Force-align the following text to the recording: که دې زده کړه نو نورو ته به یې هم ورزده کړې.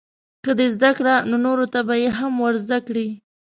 که 0.43 0.51
دې 0.57 0.67
زده 0.75 0.91
کړه 0.97 1.13
نو 1.29 1.35
نورو 1.45 1.65
ته 1.73 1.79
به 1.87 1.95
یې 2.03 2.09
هم 2.19 2.33
ورزده 2.45 2.77
کړې. 2.87 3.07